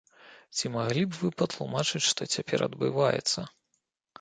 [0.55, 3.39] Ці маглі б вы патлумачыць, што цяпер адбываецца?